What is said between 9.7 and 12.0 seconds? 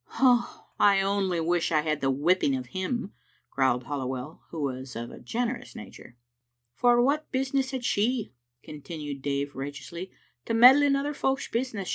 eously," to meddle in other folks' business?